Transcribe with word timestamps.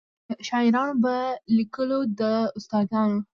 شاعرانو 0.47 0.99
به 1.03 1.15
لیکلو 1.57 1.99
داستانونه. 2.19 3.17